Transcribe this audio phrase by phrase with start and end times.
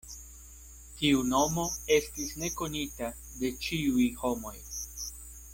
[1.01, 1.65] Tiu nomo
[1.97, 3.13] estis nekonita
[3.43, 4.59] de ĉiuj homoj.